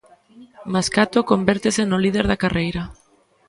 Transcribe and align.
Mascato 0.73 1.19
convértese 1.31 1.81
no 1.85 1.97
líder 2.03 2.25
da 2.27 2.41
carreira. 2.43 2.83